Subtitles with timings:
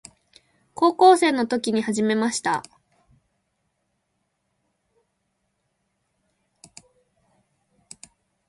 [0.73, 2.63] 高校生の時に始めました。